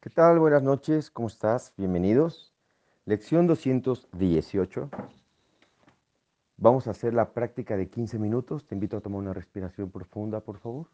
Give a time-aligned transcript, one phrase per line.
[0.00, 0.38] ¿Qué tal?
[0.38, 1.74] Buenas noches, ¿cómo estás?
[1.76, 2.54] Bienvenidos.
[3.04, 4.88] Lección 218.
[6.56, 8.64] Vamos a hacer la práctica de 15 minutos.
[8.64, 10.86] Te invito a tomar una respiración profunda, por favor.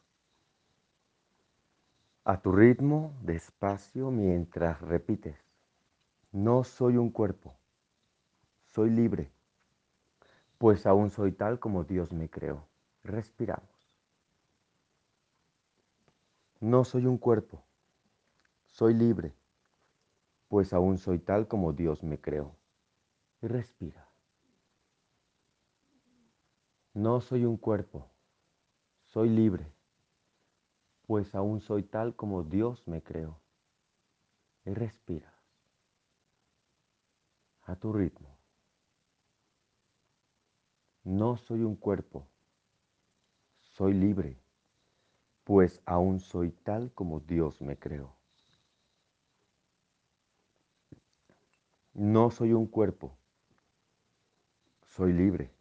[2.25, 5.37] A tu ritmo, despacio, mientras repites.
[6.33, 7.55] No soy un cuerpo,
[8.65, 9.31] soy libre,
[10.57, 12.67] pues aún soy tal como Dios me creó.
[13.03, 13.69] Respiramos.
[16.59, 17.63] No soy un cuerpo,
[18.75, 19.37] soy libre,
[20.49, 22.57] pues aún soy tal como Dios me creó.
[23.41, 24.09] Respira.
[26.93, 28.11] No soy un cuerpo,
[29.05, 29.73] soy libre,
[31.07, 33.41] pues aún soy tal como Dios me creó.
[34.65, 35.33] Respira.
[37.63, 38.37] A tu ritmo.
[41.05, 42.27] No soy un cuerpo,
[43.61, 44.43] soy libre,
[45.45, 48.17] pues aún soy tal como Dios me creó.
[51.95, 53.17] No soy un cuerpo,
[54.83, 55.55] soy libre,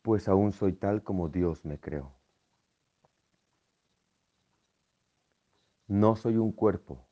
[0.00, 2.14] pues aún soy tal como Dios me creó.
[5.86, 7.06] No soy un cuerpo,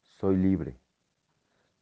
[0.00, 0.80] soy libre,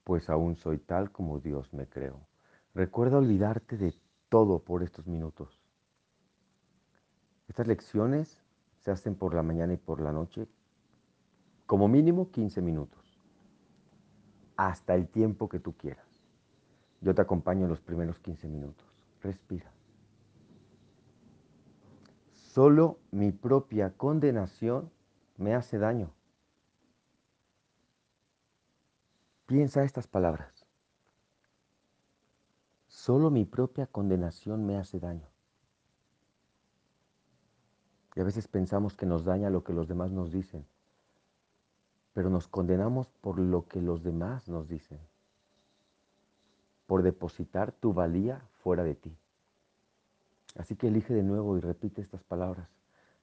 [0.02, 2.26] pues aún soy tal como Dios me creó.
[2.74, 3.94] Recuerda olvidarte de
[4.28, 5.62] todo por estos minutos.
[7.46, 8.42] Estas lecciones
[8.80, 10.48] se hacen por la mañana y por la noche,
[11.64, 12.95] como mínimo 15 minutos
[14.56, 16.06] hasta el tiempo que tú quieras.
[17.00, 18.86] Yo te acompaño en los primeros 15 minutos.
[19.22, 19.70] Respira.
[22.32, 24.90] Solo mi propia condenación
[25.36, 26.10] me hace daño.
[29.46, 30.66] Piensa estas palabras.
[32.88, 35.28] Solo mi propia condenación me hace daño.
[38.14, 40.66] Y a veces pensamos que nos daña lo que los demás nos dicen
[42.16, 44.98] pero nos condenamos por lo que los demás nos dicen,
[46.86, 49.14] por depositar tu valía fuera de ti.
[50.56, 52.70] Así que elige de nuevo y repite estas palabras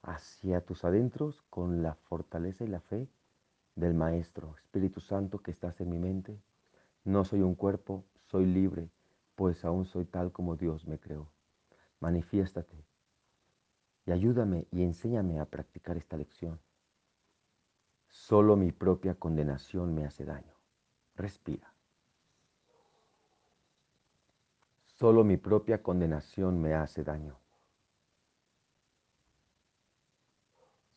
[0.03, 3.09] hacia tus adentros con la fortaleza y la fe
[3.75, 6.39] del Maestro, Espíritu Santo que estás en mi mente.
[7.03, 8.91] No soy un cuerpo, soy libre,
[9.35, 11.31] pues aún soy tal como Dios me creó.
[11.99, 12.85] Manifiéstate
[14.05, 16.59] y ayúdame y enséñame a practicar esta lección.
[18.13, 20.53] Solo mi propia condenación me hace daño.
[21.15, 21.73] Respira.
[24.85, 27.39] Solo mi propia condenación me hace daño.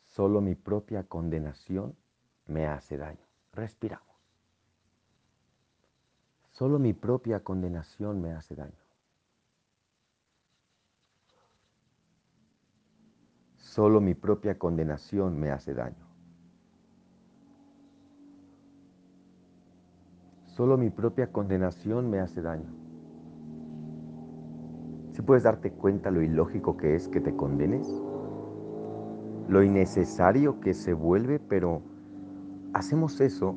[0.05, 1.97] Solo mi propia condenación
[2.45, 3.27] me hace daño.
[3.53, 4.17] Respiramos.
[6.51, 8.85] Solo mi propia condenación me hace daño.
[13.57, 16.06] Solo mi propia condenación me hace daño.
[20.57, 22.71] Solo mi propia condenación me hace daño.
[25.13, 27.87] Si puedes darte cuenta lo ilógico que es que te condenes,
[29.51, 31.83] lo innecesario que se vuelve, pero
[32.73, 33.55] hacemos eso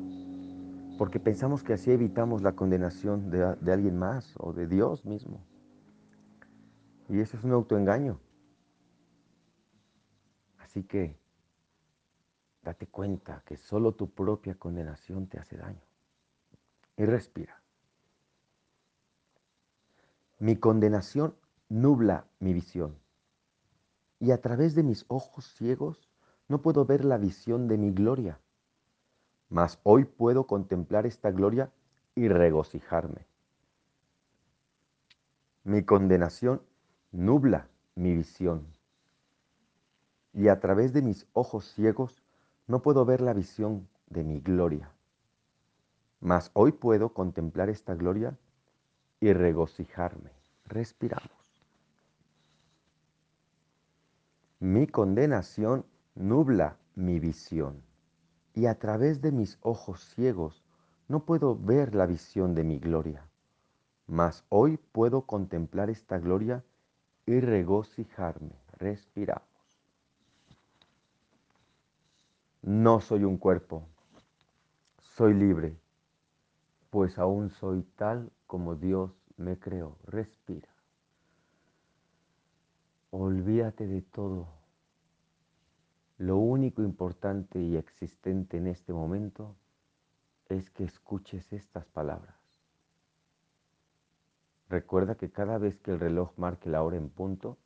[0.98, 5.40] porque pensamos que así evitamos la condenación de, de alguien más o de Dios mismo.
[7.08, 8.20] Y eso es un autoengaño.
[10.58, 11.18] Así que
[12.62, 15.89] date cuenta que solo tu propia condenación te hace daño
[16.96, 17.60] y respira.
[20.38, 21.34] Mi condenación
[21.68, 22.96] nubla mi visión
[24.18, 26.08] y a través de mis ojos ciegos
[26.48, 28.38] no puedo ver la visión de mi gloria.
[29.48, 31.70] Mas hoy puedo contemplar esta gloria
[32.14, 33.26] y regocijarme.
[35.64, 36.62] Mi condenación
[37.12, 38.66] nubla mi visión
[40.32, 42.22] y a través de mis ojos ciegos
[42.66, 44.90] no puedo ver la visión de mi gloria
[46.20, 48.36] mas hoy puedo contemplar esta gloria
[49.20, 50.30] y regocijarme.
[50.66, 51.30] Respiramos.
[54.60, 57.82] Mi condenación nubla mi visión
[58.54, 60.62] y a través de mis ojos ciegos
[61.08, 63.26] no puedo ver la visión de mi gloria.
[64.06, 66.62] Mas hoy puedo contemplar esta gloria
[67.24, 68.54] y regocijarme.
[68.76, 69.44] Respiramos.
[72.62, 73.86] No soy un cuerpo,
[75.00, 75.76] soy libre
[76.90, 79.96] pues aún soy tal como Dios me creó.
[80.04, 80.68] Respira.
[83.10, 84.48] Olvídate de todo.
[86.18, 89.56] Lo único importante y existente en este momento
[90.48, 92.36] es que escuches estas palabras.
[94.68, 97.56] Recuerda que cada vez que el reloj marque la hora en punto,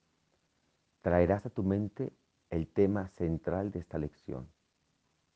[1.03, 2.12] traerás a tu mente
[2.50, 4.49] el tema central de esta lección.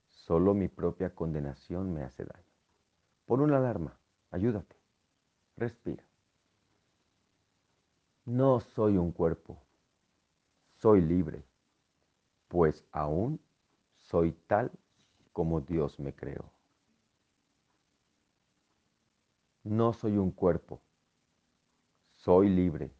[0.06, 2.47] Solo mi propia condenación me hace daño.
[3.28, 3.94] Pon una alarma,
[4.30, 4.74] ayúdate,
[5.58, 6.02] respira.
[8.24, 9.62] No soy un cuerpo,
[10.78, 11.44] soy libre,
[12.48, 13.38] pues aún
[13.98, 14.72] soy tal
[15.34, 16.50] como Dios me creó.
[19.62, 20.80] No soy un cuerpo,
[22.14, 22.90] soy libre,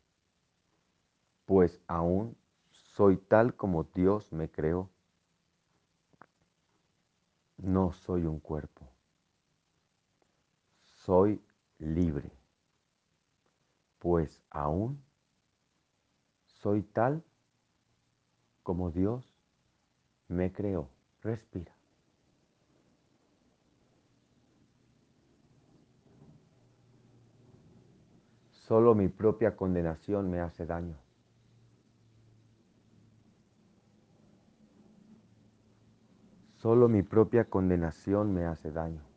[1.47, 2.37] pues aún
[2.71, 4.91] soy tal como Dios me creó.
[7.57, 8.88] No soy un cuerpo,
[11.09, 11.41] soy
[11.79, 12.31] libre,
[13.99, 15.03] pues aún
[16.45, 17.25] soy tal
[18.63, 19.25] como Dios
[20.29, 20.91] me creó.
[21.23, 21.75] Respira.
[28.51, 30.99] Solo mi propia condenación me hace daño.
[36.57, 39.08] Solo mi propia condenación me hace daño.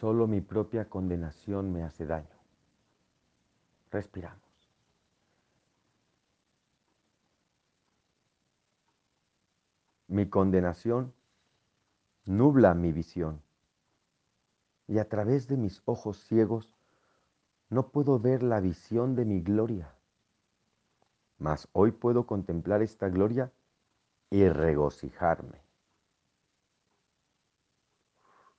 [0.00, 2.36] Solo mi propia condenación me hace daño.
[3.90, 4.42] Respiramos.
[10.08, 11.14] Mi condenación
[12.26, 13.40] nubla mi visión
[14.86, 16.74] y a través de mis ojos ciegos
[17.70, 19.94] no puedo ver la visión de mi gloria.
[21.38, 23.50] Mas hoy puedo contemplar esta gloria
[24.28, 25.58] y regocijarme.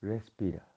[0.01, 0.76] Respira.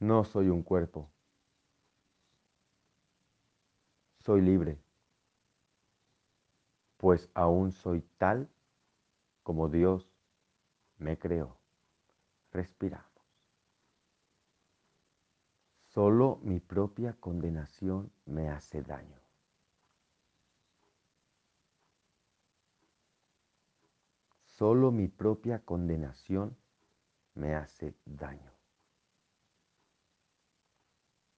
[0.00, 1.10] No soy un cuerpo.
[4.18, 4.78] Soy libre
[6.98, 8.50] pues aún soy tal
[9.42, 10.10] como Dios
[10.98, 11.56] me creó.
[12.52, 13.06] Respiramos.
[15.86, 19.16] Solo mi propia condenación me hace daño.
[24.44, 26.56] Solo mi propia condenación
[27.34, 28.57] me hace daño.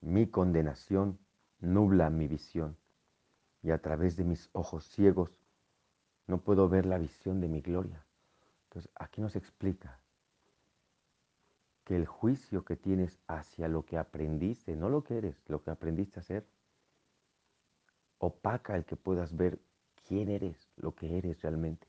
[0.01, 1.19] Mi condenación
[1.59, 2.75] nubla mi visión
[3.61, 5.31] y a través de mis ojos ciegos
[6.27, 8.05] no puedo ver la visión de mi gloria.
[8.63, 9.99] Entonces, aquí nos explica
[11.83, 15.71] que el juicio que tienes hacia lo que aprendiste, no lo que eres, lo que
[15.71, 16.47] aprendiste a hacer,
[18.17, 19.59] opaca el que puedas ver
[20.07, 21.87] quién eres, lo que eres realmente.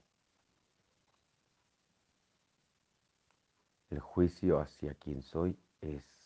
[3.91, 6.22] El juicio hacia quien soy es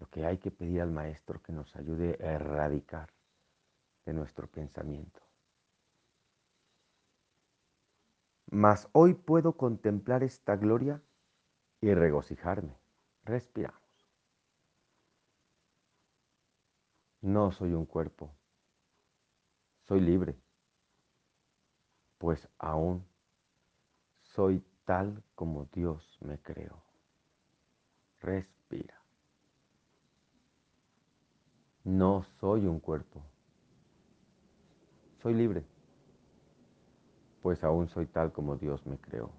[0.00, 3.10] lo que hay que pedir al Maestro que nos ayude a erradicar
[4.06, 5.20] de nuestro pensamiento.
[8.50, 11.00] Mas hoy puedo contemplar esta gloria
[11.80, 12.74] y regocijarme.
[13.24, 13.78] Respiramos.
[17.20, 18.34] No soy un cuerpo.
[19.86, 20.34] Soy libre.
[22.18, 23.06] Pues aún
[24.22, 26.82] soy tal como Dios me creó.
[28.20, 28.99] Respira.
[31.84, 33.22] No soy un cuerpo.
[35.22, 35.64] Soy libre
[37.40, 39.32] pues aún soy tal como Dios me creó.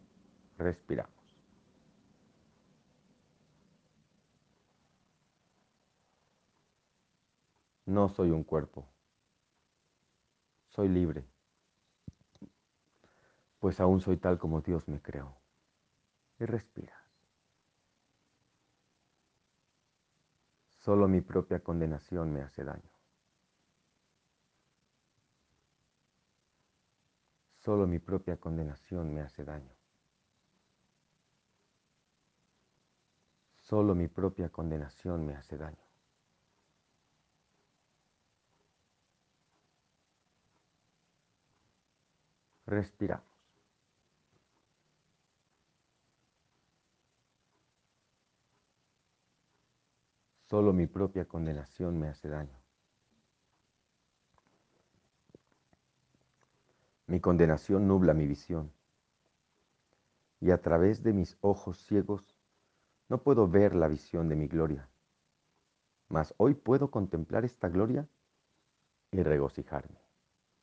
[0.58, 1.12] Respiramos.
[7.86, 8.88] No soy un cuerpo.
[10.70, 11.26] Soy libre,
[13.60, 15.36] pues aún soy tal como Dios me creó.
[16.40, 17.01] Y respiras.
[20.82, 22.90] Solo mi propia condenación me hace daño.
[27.60, 29.76] Solo mi propia condenación me hace daño.
[33.60, 35.86] Solo mi propia condenación me hace daño.
[42.66, 43.31] Respiramos.
[50.52, 52.60] Solo mi propia condenación me hace daño.
[57.08, 58.70] Mi condenación nubla mi visión.
[60.42, 62.36] Y a través de mis ojos ciegos
[63.08, 64.90] no puedo ver la visión de mi gloria.
[66.10, 68.06] Mas hoy puedo contemplar esta gloria
[69.10, 70.02] y regocijarme.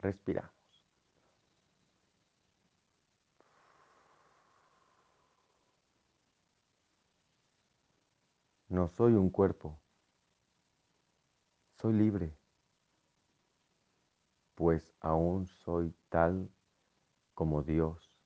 [0.00, 0.57] Respiramos.
[8.70, 9.80] No soy un cuerpo.
[11.80, 12.37] Soy libre.
[14.54, 16.50] Pues aún soy tal
[17.32, 18.18] como Dios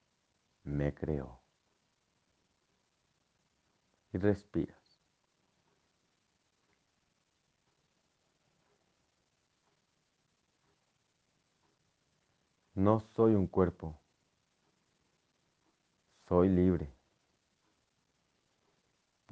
[0.65, 1.43] me creó.
[4.13, 5.01] Y respiras.
[12.75, 14.01] No soy un cuerpo.
[16.27, 17.02] Soy libre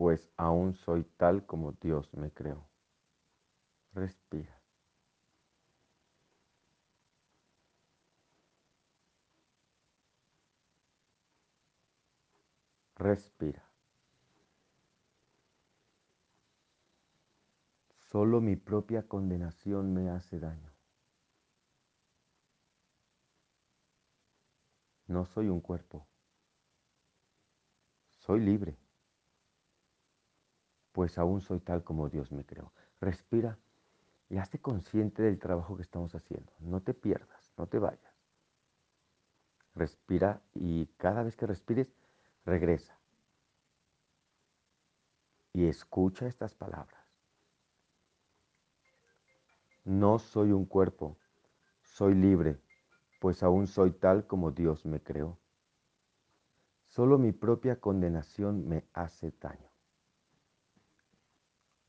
[0.00, 2.66] pues aún soy tal como Dios me creó.
[3.92, 4.62] Respira.
[12.96, 13.62] Respira.
[18.10, 20.72] Solo mi propia condenación me hace daño.
[25.08, 26.08] No soy un cuerpo.
[28.20, 28.78] Soy libre,
[30.92, 32.72] pues aún soy tal como Dios me creó.
[33.00, 33.58] Respira
[34.28, 36.52] y hazte consciente del trabajo que estamos haciendo.
[36.60, 38.14] No te pierdas, no te vayas.
[39.74, 41.88] Respira y cada vez que respires,
[42.44, 42.98] regresa.
[45.52, 47.00] Y escucha estas palabras.
[49.84, 51.18] No soy un cuerpo,
[51.82, 52.60] soy libre,
[53.20, 55.38] pues aún soy tal como Dios me creó.
[56.88, 59.69] Solo mi propia condenación me hace daño.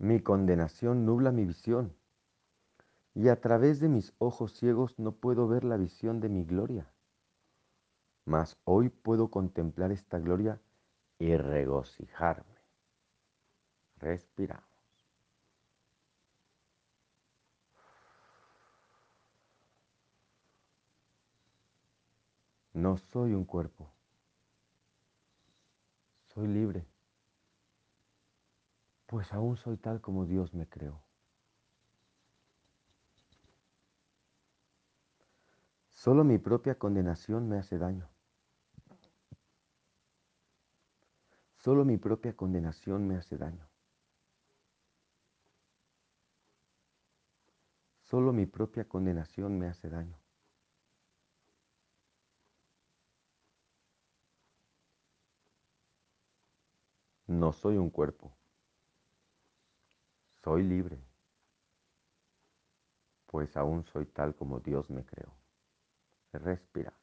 [0.01, 1.95] Mi condenación nubla mi visión,
[3.13, 6.91] y a través de mis ojos ciegos no puedo ver la visión de mi gloria.
[8.25, 10.59] Mas hoy puedo contemplar esta gloria
[11.19, 12.55] y regocijarme.
[13.97, 14.65] Respiramos.
[22.73, 23.91] No soy un cuerpo.
[26.33, 26.90] Soy libre.
[29.11, 31.03] Pues aún soy tal como Dios me creó.
[35.89, 38.09] Solo mi propia condenación me hace daño.
[41.57, 43.67] Solo mi propia condenación me hace daño.
[47.99, 50.17] Solo mi propia condenación me hace daño.
[57.27, 58.40] No soy un cuerpo.
[60.43, 60.99] Soy libre,
[63.27, 65.31] pues aún soy tal como Dios me creó.
[66.33, 66.99] Respiramos.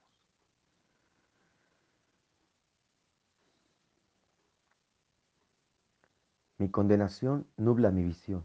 [6.58, 8.44] Mi condenación nubla mi visión,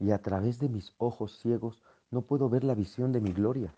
[0.00, 3.72] y a través de mis ojos ciegos no puedo ver la visión de mi gloria.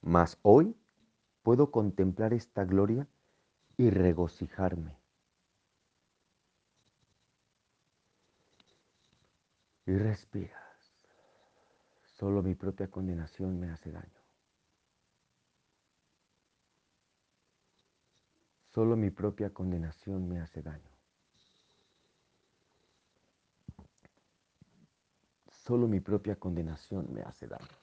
[0.00, 0.76] Mas hoy
[1.42, 3.06] puedo contemplar esta gloria
[3.76, 4.98] y regocijarme.
[9.86, 10.66] Y respiras.
[12.18, 14.20] Solo mi propia condenación me hace daño.
[18.72, 20.90] Solo mi propia condenación me hace daño.
[25.50, 27.78] Solo mi propia condenación me hace daño.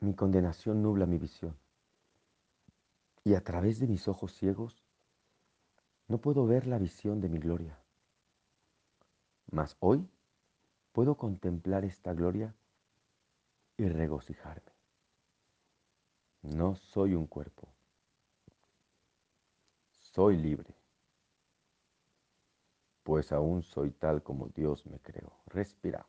[0.00, 1.58] Mi condenación nubla mi visión.
[3.24, 4.89] Y a través de mis ojos ciegos
[6.10, 7.78] no puedo ver la visión de mi gloria.
[9.50, 10.06] Mas hoy
[10.92, 12.54] puedo contemplar esta gloria
[13.78, 14.72] y regocijarme.
[16.42, 17.68] No soy un cuerpo.
[20.12, 20.80] Soy libre
[23.10, 25.32] pues aún soy tal como Dios me creó.
[25.46, 26.08] Respiramos.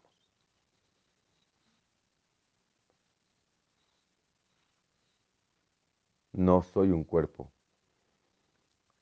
[6.33, 7.51] No soy un cuerpo,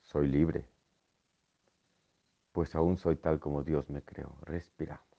[0.01, 0.65] soy libre,
[2.51, 4.35] pues aún soy tal como Dios me creó.
[4.41, 5.09] Respiramos.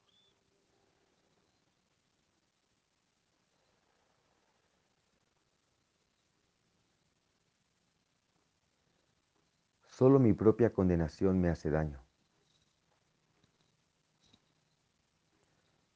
[10.00, 12.00] Solo mi propia condenación me hace daño.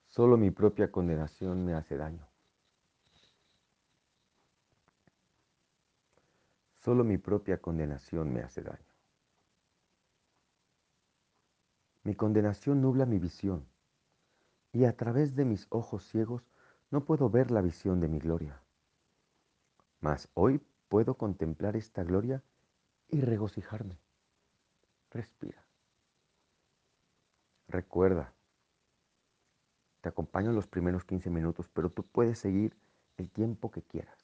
[0.08, 2.28] Solo mi propia condenación me hace daño.
[6.84, 8.93] Solo mi propia condenación me hace daño.
[12.04, 13.66] Mi condenación nubla mi visión,
[14.72, 16.42] y a través de mis ojos ciegos
[16.90, 18.60] no puedo ver la visión de mi gloria.
[20.00, 22.42] Mas hoy puedo contemplar esta gloria
[23.08, 23.98] y regocijarme.
[25.10, 25.64] Respira.
[27.68, 28.32] Recuerda,
[30.02, 32.76] te acompaño en los primeros 15 minutos, pero tú puedes seguir
[33.16, 34.18] el tiempo que quieras.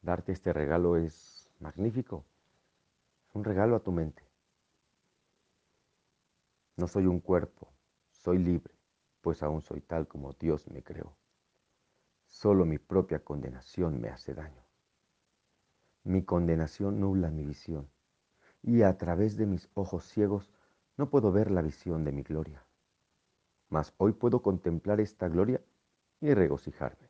[0.00, 2.24] Darte este regalo es magnífico.
[3.28, 4.25] Es un regalo a tu mente.
[6.76, 7.74] No soy un cuerpo,
[8.12, 8.74] soy libre,
[9.20, 11.16] pues aún soy tal como Dios me creó.
[12.28, 14.64] Solo mi propia condenación me hace daño.
[16.04, 17.90] Mi condenación nubla mi visión,
[18.62, 20.52] y a través de mis ojos ciegos
[20.96, 22.64] no puedo ver la visión de mi gloria.
[23.68, 25.62] mas hoy puedo contemplar esta gloria
[26.20, 27.08] y regocijarme.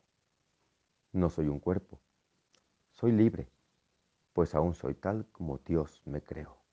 [1.11, 1.99] No soy un cuerpo,
[2.91, 3.49] soy libre,
[4.33, 6.66] pues aún soy tal como Dios me creó.